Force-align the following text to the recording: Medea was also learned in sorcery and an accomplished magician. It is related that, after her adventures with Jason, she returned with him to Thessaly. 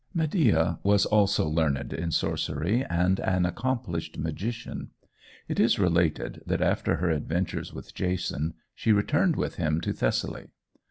Medea 0.15 0.79
was 0.81 1.05
also 1.05 1.47
learned 1.47 1.93
in 1.93 2.09
sorcery 2.09 2.83
and 2.89 3.19
an 3.19 3.45
accomplished 3.45 4.17
magician. 4.17 4.89
It 5.47 5.59
is 5.59 5.77
related 5.77 6.41
that, 6.47 6.59
after 6.59 6.95
her 6.95 7.11
adventures 7.11 7.71
with 7.71 7.93
Jason, 7.93 8.55
she 8.73 8.91
returned 8.93 9.35
with 9.35 9.57
him 9.57 9.79
to 9.81 9.93
Thessaly. 9.93 10.47